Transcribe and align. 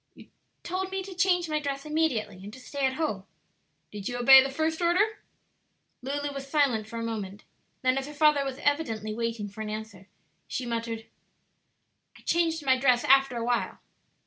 "You 0.15 0.29
told 0.63 0.89
me 0.89 1.03
to 1.03 1.13
change 1.13 1.47
my 1.47 1.59
dress 1.59 1.85
immediately 1.85 2.37
and 2.43 2.51
to 2.53 2.59
stay 2.59 2.87
at 2.87 2.93
home." 2.95 3.23
"Did 3.91 4.09
you 4.09 4.17
obey 4.17 4.41
the 4.41 4.49
first 4.49 4.81
order?" 4.81 5.19
Lulu 6.01 6.33
was 6.33 6.49
silent 6.49 6.87
for 6.87 6.97
a 6.97 7.03
moment; 7.03 7.43
then 7.83 7.99
as 7.99 8.07
her 8.07 8.13
father 8.15 8.43
was 8.43 8.57
evidently 8.63 9.13
waiting 9.13 9.47
for 9.47 9.61
an 9.61 9.69
answer, 9.69 10.07
she 10.47 10.65
muttered, 10.65 11.05
"I 12.17 12.21
changed 12.23 12.65
my 12.65 12.79
dress 12.79 13.03
after 13.03 13.37
a 13.37 13.43
while." 13.45 13.77